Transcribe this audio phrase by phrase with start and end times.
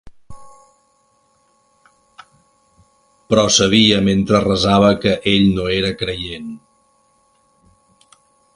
[3.33, 6.49] Però sabia mentre resava que ell no era creient.